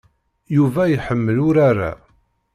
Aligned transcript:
Yuba 0.55 0.83
iḥemmel 0.87 1.37
urar-a. 1.47 1.91